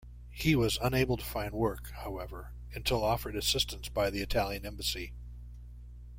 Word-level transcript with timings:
He 0.31 0.55
was 0.55 0.79
unable 0.81 1.15
to 1.15 1.23
find 1.23 1.53
work, 1.53 1.91
however, 1.91 2.53
until 2.73 3.03
offered 3.03 3.35
assistance 3.35 3.87
by 3.87 4.09
the 4.09 4.21
Italian 4.21 4.65
Embassy. 4.65 5.13